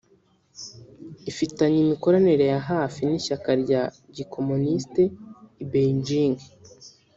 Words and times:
ifitanye 1.31 1.77
imikoranire 1.85 2.45
ya 2.53 2.59
hafi 2.69 2.99
n’Ishyaka 3.09 3.49
rya 3.63 3.81
Gikomonisite 4.15 5.03
I 5.61 5.63
Beijing 5.69 6.37